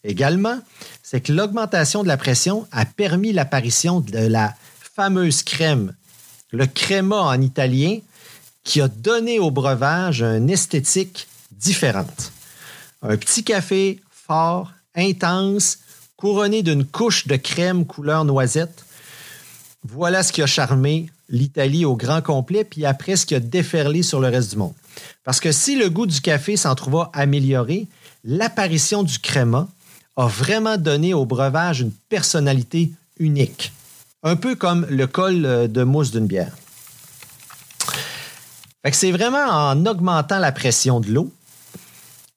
également, 0.04 0.60
c'est 1.04 1.22
que 1.22 1.34
l'augmentation 1.34 2.04
de 2.04 2.08
la 2.08 2.18
pression 2.18 2.68
a 2.72 2.86
permis 2.86 3.34
l'apparition 3.34 4.00
de 4.00 4.18
la 4.18 4.56
fameuse 4.96 5.44
crème, 5.44 5.94
le 6.52 6.66
créma 6.66 7.22
en 7.22 7.42
italien, 7.42 8.00
qui 8.64 8.82
a 8.82 8.88
donné 8.88 9.40
au 9.40 9.52
breuvage 9.52 10.22
une 10.22 10.50
esthétique 10.50 11.28
différente. 11.52 12.32
Un 13.02 13.18
petit 13.18 13.44
café 13.44 14.02
fort, 14.10 14.72
intense, 14.96 15.80
couronné 16.18 16.62
d'une 16.62 16.86
couche 16.86 17.28
de 17.28 17.36
crème 17.36 17.86
couleur 17.86 18.26
noisette. 18.26 18.86
Voilà 19.84 20.22
ce 20.22 20.32
qui 20.32 20.42
a 20.42 20.48
charmé 20.48 21.10
l'Italie 21.30 21.86
au 21.86 21.96
grand 21.96 22.22
complet, 22.22 22.64
puis 22.64 22.86
après 22.86 23.16
ce 23.16 23.26
qui 23.26 23.34
a 23.34 23.40
déferlé 23.40 24.04
sur 24.04 24.20
le 24.20 24.28
reste 24.28 24.52
du 24.52 24.58
monde. 24.58 24.74
Parce 25.24 25.40
que 25.40 25.52
si 25.52 25.76
le 25.76 25.90
goût 25.90 26.06
du 26.06 26.22
café 26.22 26.56
s'en 26.56 26.76
trouva 26.76 27.10
amélioré, 27.14 27.88
l'apparition 28.24 29.02
du 29.02 29.18
créma 29.18 29.68
a 30.18 30.28
vraiment 30.28 30.78
donné 30.78 31.14
au 31.14 31.26
breuvage 31.26 31.82
une 31.82 31.92
personnalité 32.10 32.92
unique, 33.18 33.72
un 34.24 34.36
peu 34.36 34.56
comme 34.56 34.86
le 34.90 35.08
col 35.08 35.46
euh, 35.46 35.68
de 35.68 35.84
mousse 35.84 36.12
d'une 36.12 36.28
bière. 36.28 36.56
c'est 38.92 39.12
vraiment 39.12 39.46
en 39.46 39.86
augmentant 39.86 40.40
la 40.40 40.52
pression 40.52 41.00
de 41.00 41.12
l'eau 41.12 41.32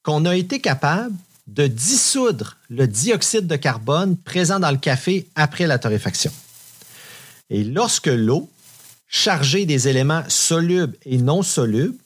qu'on 0.03 0.25
a 0.25 0.37
été 0.37 0.61
capable 0.61 1.15
de 1.47 1.67
dissoudre 1.67 2.57
le 2.71 2.87
dioxyde 2.87 3.47
de 3.47 3.57
carbone 3.57 4.17
présent 4.17 4.61
dans 4.61 4.71
le 4.71 4.77
café 4.79 5.29
après 5.35 5.67
la 5.67 5.79
torréfaction. 5.79 6.33
Et 7.51 7.65
lorsque 7.65 8.07
l'eau, 8.07 8.51
chargée 9.07 9.67
des 9.67 9.89
éléments 9.89 10.25
solubles 10.29 10.97
et 11.05 11.19
non 11.19 11.43
solubles, 11.43 11.99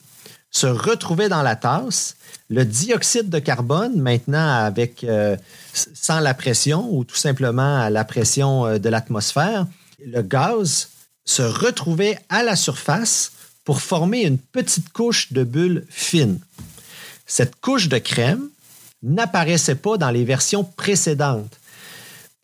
se 0.51 0.67
retrouvait 0.67 1.29
dans 1.29 1.43
la 1.43 1.57
tasse, 1.57 2.17
le 2.49 2.65
dioxyde 2.65 3.29
de 3.29 3.39
carbone, 3.39 4.01
maintenant 4.01 4.73
euh, 5.05 5.37
sans 5.73 6.21
la 6.21 6.35
pression 6.35 6.89
ou 6.91 7.05
tout 7.05 7.17
simplement 7.17 7.81
à 7.81 7.91
la 7.91 8.05
pression 8.05 8.67
euh, 8.67 8.79
de 8.79 8.89
l'atmosphère, 8.89 9.67
le 10.05 10.23
gaz 10.23 10.89
se 11.25 11.43
retrouvait 11.43 12.19
à 12.31 12.43
la 12.43 12.57
surface 12.57 13.33
pour 13.65 13.83
former 13.83 14.23
une 14.23 14.39
petite 14.39 14.91
couche 14.91 15.33
de 15.33 15.45
bulles 15.45 15.85
fines. 15.91 16.41
Cette 17.27 17.61
couche 17.61 17.89
de 17.89 17.99
crème 17.99 18.49
n'apparaissait 19.03 19.75
pas 19.75 19.99
dans 19.99 20.11
les 20.11 20.25
versions 20.25 20.65
précédentes, 20.65 21.61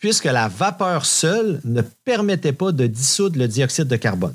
puisque 0.05 0.27
la 0.27 0.49
vapeur 0.49 1.07
seule 1.07 1.63
ne 1.65 1.81
permettait 1.81 2.53
pas 2.53 2.73
de 2.73 2.87
dissoudre 2.87 3.39
le 3.39 3.49
dioxyde 3.49 3.89
de 3.89 3.97
carbone. 3.97 4.35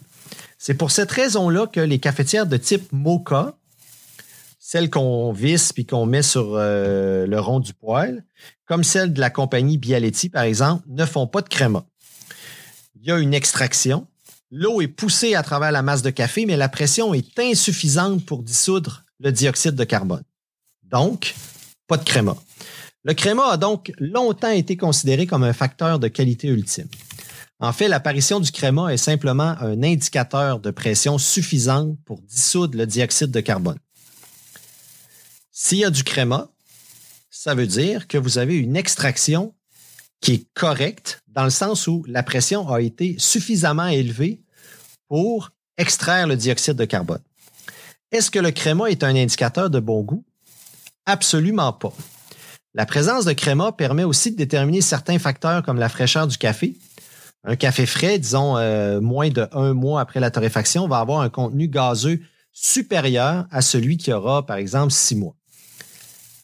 C'est 0.58 0.74
pour 0.74 0.90
cette 0.90 1.12
raison-là 1.12 1.68
que 1.68 1.80
les 1.80 2.00
cafetières 2.00 2.48
de 2.48 2.58
type 2.58 2.92
Mocha 2.92 3.54
celle 4.58 4.90
qu'on 4.90 5.32
visse 5.32 5.72
puis 5.72 5.86
qu'on 5.86 6.08
met 6.08 6.24
sur 6.24 6.56
euh, 6.56 7.28
le 7.28 7.40
rond 7.40 7.60
du 7.60 7.76
poêle, 7.76 8.26
comme 8.66 8.84
celle 8.84 9.14
de 9.14 9.20
la 9.20 9.30
compagnie 9.30 9.78
Bialetti, 9.78 10.30
par 10.30 10.42
exemple, 10.42 10.84
ne 10.88 11.06
font 11.06 11.28
pas 11.28 11.44
de 11.44 11.50
créma. 11.50 11.86
Il 12.96 13.08
y 13.08 13.12
a 13.12 13.20
une 13.20 13.36
extraction. 13.36 14.08
L'eau 14.50 14.82
est 14.82 14.88
poussée 14.88 15.36
à 15.36 15.44
travers 15.44 15.72
la 15.72 15.84
masse 15.84 16.02
de 16.02 16.10
café, 16.10 16.48
mais 16.48 16.58
la 16.58 16.70
pression 16.70 17.14
est 17.14 17.38
insuffisante 17.38 18.26
pour 18.26 18.42
dissoudre 18.42 19.04
le 19.20 19.32
dioxyde 19.32 19.76
de 19.76 19.84
carbone. 19.84 20.24
Donc, 20.82 21.36
pas 21.86 21.98
de 21.98 22.04
créma. 22.04 22.36
Le 23.04 23.14
créma 23.14 23.46
a 23.52 23.58
donc 23.58 23.94
longtemps 23.98 24.52
été 24.52 24.76
considéré 24.76 25.26
comme 25.26 25.44
un 25.44 25.54
facteur 25.54 26.00
de 26.00 26.10
qualité 26.10 26.50
ultime. 26.50 26.90
En 27.62 27.74
fait, 27.74 27.88
l'apparition 27.88 28.40
du 28.40 28.52
créma 28.52 28.94
est 28.94 28.98
simplement 28.98 29.56
un 29.60 29.84
indicateur 29.84 30.60
de 30.60 30.72
pression 30.72 31.18
suffisante 31.18 31.98
pour 32.06 32.22
dissoudre 32.22 32.78
le 32.78 32.86
dioxyde 32.86 33.32
de 33.32 33.42
carbone. 33.42 33.80
S'il 35.52 35.80
y 35.80 35.86
a 35.86 35.90
du 35.90 36.04
créma, 36.04 36.50
ça 37.30 37.56
veut 37.56 37.68
dire 37.68 38.08
que 38.08 38.18
vous 38.18 38.38
avez 38.38 38.58
une 38.58 38.76
extraction 38.76 39.54
qui 40.22 40.34
est 40.34 40.48
correcte 40.54 41.22
dans 41.28 41.44
le 41.44 41.50
sens 41.50 41.88
où 41.88 42.04
la 42.08 42.24
pression 42.24 42.70
a 42.70 42.82
été 42.82 43.16
suffisamment 43.18 43.88
élevée 43.88 44.42
pour 45.08 45.52
extraire 45.78 46.28
le 46.28 46.36
dioxyde 46.36 46.76
de 46.76 46.86
carbone. 46.86 47.22
Est-ce 48.12 48.32
que 48.32 48.40
le 48.40 48.52
créma 48.52 48.90
est 48.90 49.04
un 49.04 49.16
indicateur 49.16 49.70
de 49.70 49.80
bon 49.80 50.02
goût? 50.02 50.26
Absolument 51.06 51.74
pas. 51.74 51.94
La 52.76 52.86
présence 52.86 53.26
de 53.26 53.34
créma 53.34 53.72
permet 53.72 54.04
aussi 54.04 54.32
de 54.32 54.38
déterminer 54.38 54.82
certains 54.82 55.18
facteurs 55.18 55.64
comme 55.64 55.80
la 55.80 55.90
fraîcheur 55.90 56.28
du 56.28 56.38
café. 56.38 56.78
Un 57.44 57.56
café 57.56 57.86
frais, 57.86 58.20
disons 58.20 58.58
euh, 58.58 59.02
moins 59.02 59.30
de 59.30 59.48
un 59.54 59.74
mois 59.74 60.02
après 60.02 60.20
la 60.20 60.30
torréfaction, 60.30 60.88
va 60.88 61.00
avoir 61.00 61.22
un 61.22 61.30
contenu 61.30 61.68
gazeux 61.68 62.20
supérieur 62.52 63.48
à 63.50 63.62
celui 63.62 63.98
qui 63.98 64.12
aura, 64.14 64.46
par 64.46 64.58
exemple, 64.58 64.92
six 64.92 65.16
mois. 65.16 65.36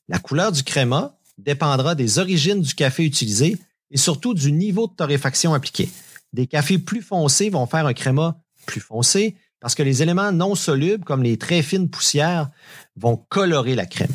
La 0.08 0.18
couleur 0.18 0.52
du 0.52 0.64
créma 0.64 1.18
dépendra 1.38 1.94
des 1.94 2.18
origines 2.18 2.62
du 2.62 2.74
café 2.74 3.04
utilisé 3.04 3.58
et 3.92 3.98
surtout 3.98 4.34
du 4.34 4.52
niveau 4.52 4.88
de 4.88 4.94
torréfaction 4.94 5.54
appliqué. 5.54 5.90
Des 6.34 6.48
cafés 6.48 6.80
plus 6.80 7.02
foncés 7.02 7.50
vont 7.50 7.68
faire 7.68 7.86
un 7.86 7.94
créma 7.94 8.40
plus 8.66 8.82
foncé 8.82 9.36
parce 9.60 9.76
que 9.76 9.84
les 9.84 10.02
éléments 10.02 10.32
non 10.32 10.56
solubles, 10.56 11.04
comme 11.04 11.24
les 11.24 11.38
très 11.38 11.62
fines 11.62 11.90
poussières, 11.90 12.50
vont 12.96 13.18
colorer 13.18 13.76
la 13.76 13.86
crème. 13.86 14.14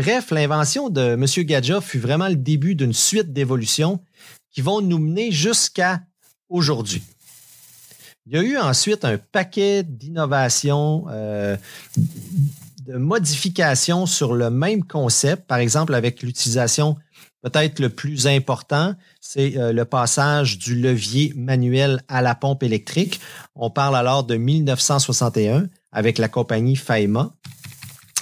Bref, 0.00 0.30
l'invention 0.30 0.88
de 0.88 1.12
M. 1.12 1.26
Gadja 1.44 1.82
fut 1.82 1.98
vraiment 1.98 2.28
le 2.28 2.34
début 2.34 2.74
d'une 2.74 2.94
suite 2.94 3.34
d'évolutions 3.34 4.00
qui 4.50 4.62
vont 4.62 4.80
nous 4.80 4.96
mener 4.96 5.30
jusqu'à 5.30 6.00
aujourd'hui. 6.48 7.02
Il 8.24 8.32
y 8.32 8.38
a 8.38 8.42
eu 8.42 8.56
ensuite 8.56 9.04
un 9.04 9.18
paquet 9.18 9.82
d'innovations, 9.82 11.04
euh, 11.10 11.54
de 12.86 12.96
modifications 12.96 14.06
sur 14.06 14.32
le 14.32 14.48
même 14.48 14.84
concept, 14.84 15.46
par 15.46 15.58
exemple 15.58 15.94
avec 15.94 16.22
l'utilisation 16.22 16.96
peut-être 17.42 17.78
le 17.78 17.90
plus 17.90 18.26
important, 18.26 18.94
c'est 19.20 19.58
euh, 19.58 19.74
le 19.74 19.84
passage 19.84 20.56
du 20.56 20.76
levier 20.76 21.34
manuel 21.36 22.02
à 22.08 22.22
la 22.22 22.34
pompe 22.34 22.62
électrique. 22.62 23.20
On 23.54 23.68
parle 23.68 23.96
alors 23.96 24.24
de 24.24 24.36
1961 24.36 25.66
avec 25.92 26.16
la 26.16 26.28
compagnie 26.28 26.76
Faima. 26.76 27.34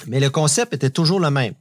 Mais 0.09 0.19
le 0.19 0.31
concept 0.31 0.75
était 0.75 0.91
toujours 0.91 1.21
le 1.21 1.31
même. 1.31 1.55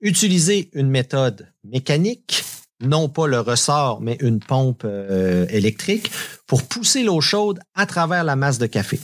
Utiliser 0.00 0.70
une 0.72 0.88
méthode 0.88 1.52
mécanique, 1.64 2.42
non 2.80 3.08
pas 3.08 3.26
le 3.26 3.40
ressort, 3.40 4.00
mais 4.00 4.16
une 4.20 4.40
pompe 4.40 4.82
euh, 4.84 5.46
électrique, 5.50 6.10
pour 6.46 6.62
pousser 6.62 7.02
l'eau 7.02 7.20
chaude 7.20 7.60
à 7.74 7.86
travers 7.86 8.24
la 8.24 8.36
masse 8.36 8.58
de 8.58 8.66
café. 8.66 8.98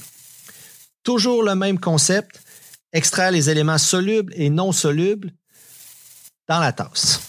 Toujours 1.02 1.42
le 1.42 1.54
même 1.54 1.78
concept, 1.78 2.40
extraire 2.92 3.30
les 3.30 3.50
éléments 3.50 3.78
solubles 3.78 4.32
et 4.36 4.50
non 4.50 4.72
solubles 4.72 5.32
dans 6.48 6.60
la 6.60 6.72
tasse. 6.72 7.20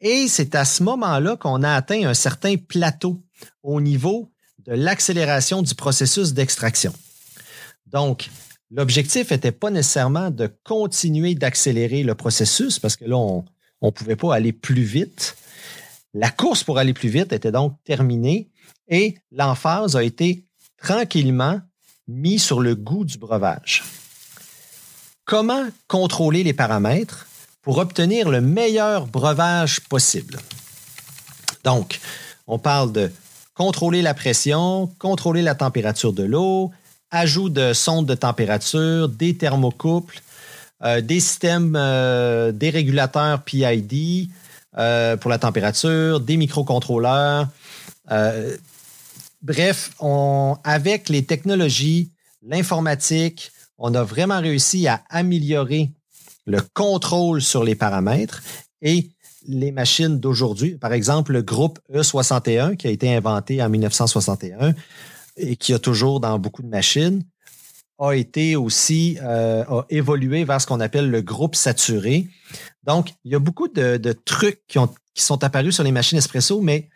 Et 0.00 0.28
c'est 0.28 0.54
à 0.54 0.64
ce 0.64 0.82
moment-là 0.84 1.36
qu'on 1.36 1.62
a 1.62 1.74
atteint 1.74 2.06
un 2.06 2.14
certain 2.14 2.56
plateau 2.56 3.20
au 3.62 3.80
niveau 3.80 4.30
de 4.58 4.72
l'accélération 4.72 5.62
du 5.62 5.74
processus 5.74 6.32
d'extraction. 6.32 6.92
Donc, 7.86 8.30
l'objectif 8.70 9.30
n'était 9.30 9.52
pas 9.52 9.70
nécessairement 9.70 10.30
de 10.30 10.50
continuer 10.64 11.34
d'accélérer 11.34 12.02
le 12.02 12.14
processus 12.14 12.78
parce 12.78 12.96
que 12.96 13.04
là, 13.04 13.16
on 13.16 13.44
ne 13.82 13.90
pouvait 13.90 14.16
pas 14.16 14.34
aller 14.34 14.52
plus 14.52 14.82
vite. 14.82 15.36
La 16.14 16.30
course 16.30 16.64
pour 16.64 16.78
aller 16.78 16.94
plus 16.94 17.08
vite 17.08 17.32
était 17.32 17.52
donc 17.52 17.74
terminée 17.84 18.50
et 18.88 19.16
l'emphase 19.32 19.96
a 19.96 20.02
été 20.02 20.44
tranquillement 20.78 21.60
mis 22.06 22.38
sur 22.38 22.60
le 22.60 22.74
goût 22.74 23.04
du 23.04 23.18
breuvage. 23.18 23.84
Comment 25.24 25.66
contrôler 25.88 26.42
les 26.42 26.54
paramètres 26.54 27.26
pour 27.60 27.78
obtenir 27.78 28.30
le 28.30 28.40
meilleur 28.40 29.06
breuvage 29.06 29.80
possible? 29.80 30.38
Donc, 31.64 32.00
on 32.46 32.58
parle 32.58 32.92
de 32.92 33.12
contrôler 33.54 34.00
la 34.00 34.14
pression, 34.14 34.86
contrôler 34.98 35.42
la 35.42 35.54
température 35.54 36.14
de 36.14 36.22
l'eau, 36.22 36.70
ajout 37.10 37.48
de 37.48 37.72
sondes 37.72 38.06
de 38.06 38.14
température, 38.14 39.08
des 39.08 39.36
thermocouples, 39.36 40.20
euh, 40.84 41.00
des 41.00 41.20
systèmes, 41.20 41.74
euh, 41.76 42.52
des 42.52 42.70
régulateurs 42.70 43.42
PID 43.42 44.28
euh, 44.76 45.16
pour 45.16 45.30
la 45.30 45.38
température, 45.38 46.20
des 46.20 46.36
microcontrôleurs. 46.36 47.48
bref, 49.42 49.90
avec 50.64 51.08
les 51.08 51.24
technologies, 51.24 52.10
l'informatique, 52.42 53.50
on 53.78 53.94
a 53.94 54.02
vraiment 54.02 54.40
réussi 54.40 54.88
à 54.88 55.02
améliorer 55.08 55.90
le 56.46 56.60
contrôle 56.74 57.42
sur 57.42 57.64
les 57.64 57.74
paramètres 57.74 58.42
et 58.80 59.10
les 59.46 59.72
machines 59.72 60.18
d'aujourd'hui, 60.18 60.76
par 60.76 60.92
exemple 60.92 61.32
le 61.32 61.42
groupe 61.42 61.78
E61 61.92 62.76
qui 62.76 62.86
a 62.86 62.90
été 62.90 63.14
inventé 63.14 63.62
en 63.62 63.68
1961 63.68 64.74
et 65.38 65.56
qui 65.56 65.72
a 65.72 65.78
toujours 65.78 66.20
dans 66.20 66.38
beaucoup 66.38 66.62
de 66.62 66.68
machines, 66.68 67.22
a 67.98 68.12
été 68.12 68.56
aussi, 68.56 69.18
euh, 69.22 69.64
a 69.64 69.84
évolué 69.90 70.44
vers 70.44 70.60
ce 70.60 70.66
qu'on 70.66 70.80
appelle 70.80 71.10
le 71.10 71.20
groupe 71.20 71.56
saturé. 71.56 72.28
Donc, 72.84 73.10
il 73.24 73.32
y 73.32 73.34
a 73.34 73.38
beaucoup 73.38 73.68
de, 73.68 74.12
trucs 74.24 74.62
qui, 74.68 74.78
ont, 74.78 74.88
qui 75.14 75.22
sont 75.22 75.42
apparus 75.42 75.74
sur 75.74 75.84
les 75.84 75.92
machines 75.92 76.18
espresso, 76.18 76.60
mais 76.60 76.88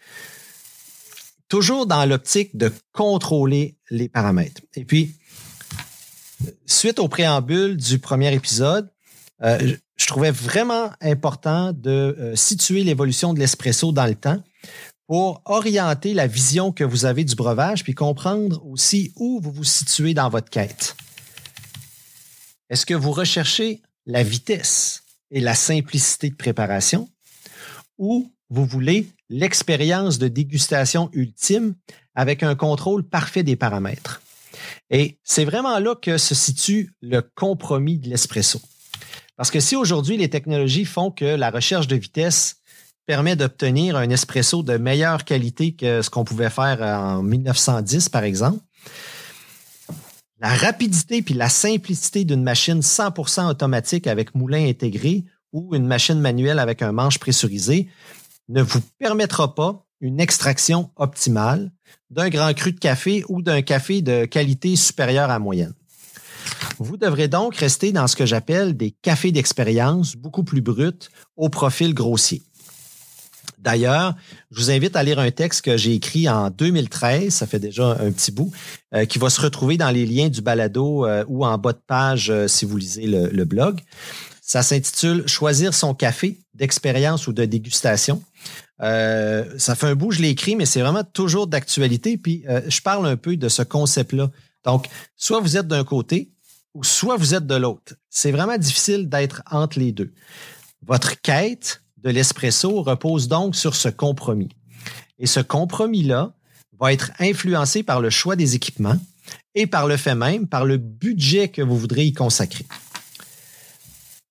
toujours 1.48 1.86
dans 1.86 2.04
l'optique 2.06 2.56
de 2.56 2.72
contrôler 2.92 3.76
les 3.90 4.08
paramètres. 4.08 4.62
Et 4.74 4.84
puis, 4.84 5.16
suite 6.66 6.98
au 6.98 7.08
préambule 7.08 7.76
du 7.76 7.98
premier 7.98 8.32
épisode, 8.32 8.88
euh, 9.42 9.74
je 9.96 10.06
trouvais 10.06 10.30
vraiment 10.30 10.90
important 11.00 11.72
de 11.72 11.90
euh, 11.90 12.36
situer 12.36 12.84
l'évolution 12.84 13.34
de 13.34 13.40
l'espresso 13.40 13.92
dans 13.92 14.06
le 14.06 14.14
temps 14.14 14.42
pour 15.12 15.42
orienter 15.44 16.14
la 16.14 16.26
vision 16.26 16.72
que 16.72 16.84
vous 16.84 17.04
avez 17.04 17.22
du 17.22 17.34
breuvage, 17.34 17.84
puis 17.84 17.92
comprendre 17.92 18.64
aussi 18.64 19.12
où 19.16 19.42
vous 19.42 19.52
vous 19.52 19.62
situez 19.62 20.14
dans 20.14 20.30
votre 20.30 20.48
quête. 20.48 20.96
Est-ce 22.70 22.86
que 22.86 22.94
vous 22.94 23.12
recherchez 23.12 23.82
la 24.06 24.22
vitesse 24.22 25.02
et 25.30 25.40
la 25.40 25.54
simplicité 25.54 26.30
de 26.30 26.34
préparation 26.34 27.10
ou 27.98 28.32
vous 28.48 28.64
voulez 28.64 29.06
l'expérience 29.28 30.16
de 30.16 30.28
dégustation 30.28 31.10
ultime 31.12 31.74
avec 32.14 32.42
un 32.42 32.54
contrôle 32.54 33.06
parfait 33.06 33.42
des 33.42 33.54
paramètres? 33.56 34.22
Et 34.88 35.18
c'est 35.24 35.44
vraiment 35.44 35.78
là 35.78 35.94
que 35.94 36.16
se 36.16 36.34
situe 36.34 36.94
le 37.02 37.20
compromis 37.20 37.98
de 37.98 38.08
l'espresso. 38.08 38.62
Parce 39.36 39.50
que 39.50 39.60
si 39.60 39.76
aujourd'hui 39.76 40.16
les 40.16 40.30
technologies 40.30 40.86
font 40.86 41.10
que 41.10 41.26
la 41.26 41.50
recherche 41.50 41.86
de 41.86 41.96
vitesse 41.96 42.61
permet 43.06 43.36
d'obtenir 43.36 43.96
un 43.96 44.08
espresso 44.10 44.62
de 44.62 44.76
meilleure 44.76 45.24
qualité 45.24 45.74
que 45.74 46.02
ce 46.02 46.10
qu'on 46.10 46.24
pouvait 46.24 46.50
faire 46.50 46.80
en 46.82 47.22
1910, 47.22 48.08
par 48.08 48.24
exemple, 48.24 48.60
la 50.40 50.54
rapidité 50.54 51.22
puis 51.22 51.34
la 51.34 51.48
simplicité 51.48 52.24
d'une 52.24 52.42
machine 52.42 52.80
100% 52.80 53.48
automatique 53.48 54.06
avec 54.06 54.34
moulin 54.34 54.68
intégré 54.68 55.24
ou 55.52 55.74
une 55.74 55.86
machine 55.86 56.20
manuelle 56.20 56.58
avec 56.58 56.82
un 56.82 56.92
manche 56.92 57.18
pressurisé 57.18 57.88
ne 58.48 58.60
vous 58.60 58.80
permettra 58.98 59.54
pas 59.54 59.86
une 60.00 60.18
extraction 60.18 60.90
optimale 60.96 61.70
d'un 62.10 62.28
grand 62.28 62.52
cru 62.54 62.72
de 62.72 62.80
café 62.80 63.24
ou 63.28 63.40
d'un 63.40 63.62
café 63.62 64.02
de 64.02 64.24
qualité 64.24 64.74
supérieure 64.74 65.30
à 65.30 65.38
moyenne. 65.38 65.74
Vous 66.78 66.96
devrez 66.96 67.28
donc 67.28 67.54
rester 67.56 67.92
dans 67.92 68.08
ce 68.08 68.16
que 68.16 68.26
j'appelle 68.26 68.76
des 68.76 68.90
cafés 68.90 69.30
d'expérience 69.30 70.16
beaucoup 70.16 70.42
plus 70.42 70.60
bruts 70.60 71.08
au 71.36 71.48
profil 71.48 71.94
grossier. 71.94 72.42
D'ailleurs, 73.62 74.16
je 74.50 74.60
vous 74.60 74.70
invite 74.72 74.96
à 74.96 75.04
lire 75.04 75.20
un 75.20 75.30
texte 75.30 75.64
que 75.64 75.76
j'ai 75.76 75.94
écrit 75.94 76.28
en 76.28 76.50
2013, 76.50 77.32
ça 77.32 77.46
fait 77.46 77.60
déjà 77.60 77.96
un 78.00 78.10
petit 78.10 78.32
bout, 78.32 78.50
euh, 78.92 79.04
qui 79.04 79.20
va 79.20 79.30
se 79.30 79.40
retrouver 79.40 79.76
dans 79.76 79.90
les 79.90 80.04
liens 80.04 80.28
du 80.28 80.42
balado 80.42 81.06
euh, 81.06 81.24
ou 81.28 81.46
en 81.46 81.56
bas 81.58 81.72
de 81.72 81.80
page 81.86 82.28
euh, 82.30 82.48
si 82.48 82.64
vous 82.64 82.76
lisez 82.76 83.06
le, 83.06 83.44
blog. 83.44 83.80
Ça 84.40 84.64
s'intitule 84.64 85.28
Choisir 85.28 85.74
son 85.74 85.94
café 85.94 86.40
d'expérience 86.54 87.28
ou 87.28 87.32
de 87.32 87.44
dégustation. 87.44 88.22
ça 88.80 89.74
fait 89.76 89.86
un 89.86 89.94
bout, 89.94 90.10
je 90.10 90.22
l'ai 90.22 90.30
écrit, 90.30 90.56
mais 90.56 90.66
c'est 90.66 90.80
vraiment 90.80 91.04
toujours 91.04 91.46
d'actualité. 91.46 92.16
Puis 92.16 92.44
je 92.66 92.80
parle 92.80 93.06
un 93.06 93.16
peu 93.16 93.36
de 93.36 93.48
ce 93.48 93.62
concept-là. 93.62 94.30
Donc, 94.64 94.88
soit 95.16 95.40
vous 95.40 95.56
êtes 95.56 95.68
d'un 95.68 95.84
côté, 95.84 96.32
ou 96.74 96.84
soit 96.84 97.16
vous 97.16 97.34
êtes 97.34 97.46
de 97.46 97.54
l'autre. 97.54 97.94
C'est 98.10 98.32
vraiment 98.32 98.58
difficile 98.58 99.08
d'être 99.08 99.42
entre 99.50 99.78
les 99.78 99.92
deux. 99.92 100.12
Votre 100.86 101.20
quête 101.20 101.81
de 102.02 102.10
l'espresso 102.10 102.82
repose 102.82 103.28
donc 103.28 103.56
sur 103.56 103.76
ce 103.76 103.88
compromis. 103.88 104.50
Et 105.18 105.26
ce 105.26 105.40
compromis-là 105.40 106.34
va 106.78 106.92
être 106.92 107.12
influencé 107.20 107.82
par 107.82 108.00
le 108.00 108.10
choix 108.10 108.36
des 108.36 108.54
équipements 108.54 108.98
et 109.54 109.66
par 109.66 109.86
le 109.86 109.96
fait 109.96 110.14
même, 110.14 110.48
par 110.48 110.64
le 110.64 110.78
budget 110.78 111.48
que 111.48 111.62
vous 111.62 111.78
voudrez 111.78 112.06
y 112.06 112.12
consacrer. 112.12 112.66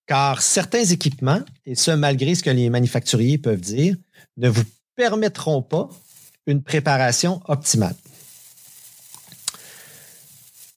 Car 0.06 0.42
certains 0.42 0.84
équipements, 0.84 1.42
et 1.66 1.76
ce 1.76 1.92
malgré 1.92 2.36
ce 2.36 2.44
que 2.44 2.50
les 2.50 2.70
manufacturiers 2.70 3.38
peuvent 3.38 3.62
dire, 3.62 3.96
ne 4.38 4.50
vous 4.50 4.66
permettront 4.96 5.62
pas 5.62 5.90
une 6.48 6.64
préparation 6.64 7.42
optimale. 7.48 7.96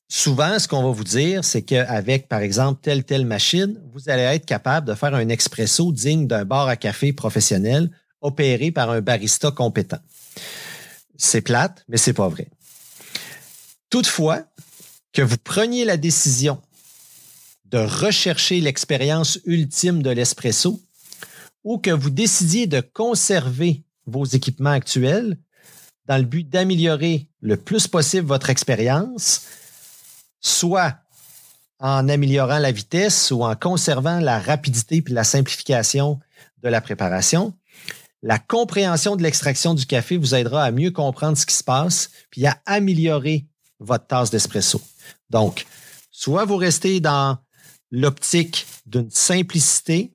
Souvent, 0.09 0.59
ce 0.59 0.69
qu'on 0.69 0.83
va 0.83 0.91
vous 0.91 1.05
dire, 1.05 1.45
c'est 1.45 1.63
qu'avec, 1.63 2.29
par 2.29 2.41
exemple, 2.41 2.81
telle, 2.83 3.05
telle 3.05 3.27
machine, 3.27 3.81
vous 3.93 4.09
allez 4.09 4.23
être 4.23 4.47
capable 4.47 4.87
de 4.87 4.95
faire 4.95 5.15
un 5.15 5.29
expresso 5.29 5.93
digne 5.93 6.27
d'un 6.27 6.45
bar 6.45 6.69
à 6.69 6.77
café 6.77 7.13
professionnel 7.13 7.91
opéré 8.21 8.71
par 8.71 8.91
un 8.91 9.01
barista 9.01 9.51
compétent. 9.51 10.01
C'est 11.17 11.41
plate, 11.41 11.85
mais 11.89 11.97
c'est 11.97 12.13
pas 12.13 12.29
vrai. 12.29 12.49
Toutefois, 13.91 14.45
que 15.13 15.23
vous 15.23 15.39
preniez 15.39 15.85
la 15.85 15.97
décision 15.97 16.61
de 17.67 17.79
rechercher 17.79 18.61
l'expérience 18.61 19.39
ultime 19.47 20.03
de 20.03 20.11
l'espresso 20.11 20.83
ou 21.63 21.79
que 21.79 21.91
vous 21.91 22.11
décidiez 22.11 22.67
de 22.67 22.81
conserver 22.81 23.85
vos 24.07 24.25
équipements 24.25 24.71
actuels 24.71 25.39
dans 26.07 26.19
le 26.19 26.25
but 26.25 26.49
d'améliorer 26.49 27.29
le 27.41 27.57
plus 27.57 27.89
possible 27.89 28.27
votre 28.27 28.51
expérience, 28.51 29.43
soit 30.45 30.99
en 31.81 32.09
améliorant 32.09 32.59
la 32.59 32.71
vitesse 32.71 33.31
ou 33.31 33.43
en 33.43 33.57
conservant 33.57 34.21
la 34.21 34.39
rapidité 34.39 35.03
puis 35.03 35.15
la 35.15 35.25
simplification 35.25 36.21
de 36.63 36.69
la 36.69 36.81
préparation. 36.81 37.55
La 38.23 38.39
compréhension 38.39 39.17
de 39.17 39.23
l'extraction 39.23 39.75
du 39.75 39.87
café 39.87 40.17
vous 40.17 40.35
aidera 40.35 40.65
à 40.65 40.71
mieux 40.71 40.91
comprendre 40.91 41.37
ce 41.37 41.47
qui 41.47 41.55
se 41.55 41.65
passe 41.65 42.11
puis 42.31 42.47
à 42.47 42.61
améliorer 42.67 43.47
votre 43.81 44.07
tasse 44.07 44.31
d'espresso. 44.31 44.81
Donc, 45.31 45.67
soit 46.11 46.45
vous 46.45 46.57
restez 46.57 47.01
dans 47.01 47.39
l'optique 47.91 48.67
d'une 48.87 49.11
simplicité, 49.11 50.15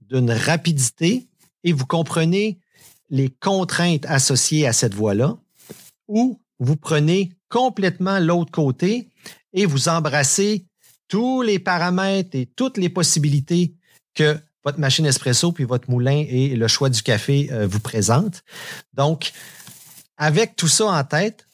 d'une 0.00 0.30
rapidité 0.30 1.28
et 1.64 1.72
vous 1.72 1.86
comprenez 1.86 2.58
les 3.08 3.28
contraintes 3.28 4.06
associées 4.06 4.66
à 4.66 4.72
cette 4.72 4.94
voie-là, 4.94 5.36
ou 6.06 6.40
vous 6.60 6.76
prenez 6.76 7.32
complètement 7.48 8.20
l'autre 8.20 8.52
côté 8.52 9.08
et 9.52 9.66
vous 9.66 9.88
embrassez 9.88 10.66
tous 11.08 11.42
les 11.42 11.58
paramètres 11.58 12.30
et 12.34 12.46
toutes 12.46 12.78
les 12.78 12.88
possibilités 12.88 13.74
que 14.14 14.38
votre 14.64 14.78
machine 14.78 15.06
espresso 15.06 15.52
puis 15.52 15.64
votre 15.64 15.90
moulin 15.90 16.24
et 16.28 16.54
le 16.54 16.68
choix 16.68 16.88
du 16.88 17.02
café 17.02 17.48
euh, 17.52 17.66
vous 17.66 17.80
présentent. 17.80 18.42
Donc, 18.94 19.32
avec 20.16 20.56
tout 20.56 20.68
ça 20.68 20.86
en 20.86 21.04
tête, 21.04 21.46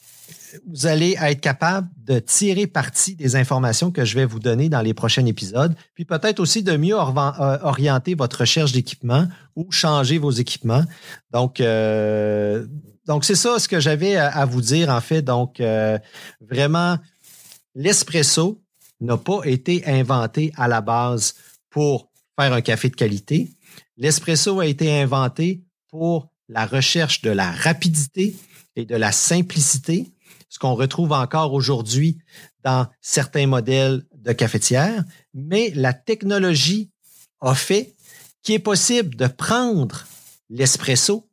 vous 0.67 0.87
allez 0.87 1.17
être 1.21 1.41
capable 1.41 1.89
de 1.99 2.19
tirer 2.19 2.67
parti 2.67 3.15
des 3.15 3.37
informations 3.37 3.91
que 3.91 4.05
je 4.05 4.15
vais 4.15 4.25
vous 4.25 4.39
donner 4.39 4.69
dans 4.69 4.81
les 4.81 4.95
prochains 4.95 5.27
épisodes, 5.27 5.75
puis 5.95 6.05
peut-être 6.05 6.41
aussi 6.41 6.63
de 6.63 6.77
mieux 6.77 6.97
euh, 6.97 7.59
orienter 7.63 8.15
votre 8.15 8.41
recherche 8.41 8.73
d'équipement 8.73 9.27
ou 9.55 9.71
changer 9.71 10.19
vos 10.19 10.31
équipements. 10.31 10.85
Donc, 11.31 11.61
euh, 11.61 12.67
donc 13.07 13.25
c'est 13.25 13.35
ça 13.35 13.59
ce 13.59 13.69
que 13.69 13.81
j'avais 13.81 14.17
à, 14.17 14.45
vous 14.47 14.63
dire 14.63 14.89
en 14.91 15.01
fait. 15.01 15.23
Donc, 15.23 15.63
vraiment, 16.41 16.99
l'espresso, 17.77 18.61
n'a 19.01 19.19
pas 19.19 19.43
été 19.45 19.87
inventé 19.87 20.53
à 20.57 20.67
la 20.67 20.81
base 20.81 21.35
pour 21.71 22.11
faire 22.39 22.53
un 22.53 22.63
café 22.63 22.89
de 22.89 22.97
qualité. 22.97 23.51
L'espresso 23.99 24.59
a 24.59 24.67
été 24.67 25.01
inventé 25.01 25.63
pour 25.89 26.29
la 26.49 26.67
recherche 26.67 27.21
de 27.21 27.31
la 27.31 27.53
rapidité 27.53 28.35
et 28.75 28.87
de 28.87 28.97
la 28.97 29.13
simplicité, 29.13 30.11
ce 30.49 30.59
qu'on 30.59 30.75
retrouve 30.75 31.13
encore 31.13 31.53
aujourd'hui 31.53 32.19
dans 32.65 32.87
certains 33.01 33.47
modèles 33.47 34.05
de 34.15 34.33
cafetière, 34.33 35.05
mais 35.35 35.71
la 35.75 35.93
technologie 35.93 36.91
a 37.41 37.55
fait 37.55 37.95
qu'il 38.43 38.55
est 38.55 38.61
possible 38.61 39.15
de 39.17 39.27
prendre 39.27 40.07
l'espresso 40.49 41.29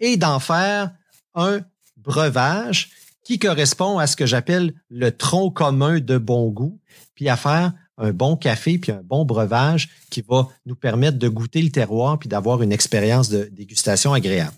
et 0.00 0.16
d'en 0.16 0.40
faire 0.40 0.90
un 1.34 1.60
breuvage 1.96 2.90
qui 3.24 3.38
correspond 3.38 3.98
à 3.98 4.06
ce 4.06 4.16
que 4.16 4.26
j'appelle 4.26 4.74
le 4.90 5.10
tronc 5.10 5.50
commun 5.50 5.98
de 5.98 6.18
bon 6.18 6.50
goût, 6.50 6.78
puis 7.14 7.28
à 7.28 7.36
faire 7.36 7.72
un 7.96 8.12
bon 8.12 8.36
café 8.36 8.78
puis 8.78 8.92
un 8.92 9.02
bon 9.04 9.24
breuvage 9.24 9.88
qui 10.10 10.22
va 10.28 10.48
nous 10.66 10.74
permettre 10.74 11.18
de 11.18 11.28
goûter 11.28 11.62
le 11.62 11.70
terroir 11.70 12.18
puis 12.18 12.28
d'avoir 12.28 12.62
une 12.62 12.72
expérience 12.72 13.28
de 13.28 13.48
dégustation 13.52 14.12
agréable. 14.12 14.54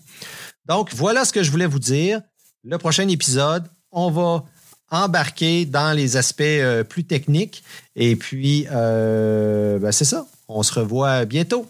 Donc, 0.65 0.93
voilà 0.93 1.23
ce 1.23 1.31
que 1.31 1.43
je 1.43 1.51
voulais 1.51 1.67
vous 1.67 1.79
dire. 1.79 2.21
Le 2.63 2.77
prochain 2.77 3.07
épisode, 3.07 3.69
on 3.91 4.11
va 4.11 4.43
embarquer 4.89 5.65
dans 5.65 5.95
les 5.95 6.17
aspects 6.17 6.41
euh, 6.41 6.83
plus 6.83 7.03
techniques. 7.03 7.63
Et 7.95 8.15
puis, 8.15 8.67
euh, 8.71 9.79
ben, 9.79 9.91
c'est 9.91 10.05
ça. 10.05 10.27
On 10.47 10.63
se 10.63 10.73
revoit 10.73 11.25
bientôt. 11.25 11.69